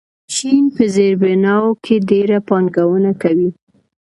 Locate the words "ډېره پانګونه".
2.09-3.11